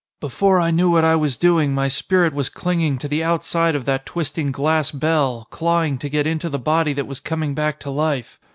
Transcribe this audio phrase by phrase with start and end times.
[0.19, 3.85] Before I knew what I was doing my spirit was clinging to the outside of
[3.85, 7.91] that twisting glass bell, clawing to get into the body that was coming back to
[7.91, 8.39] life!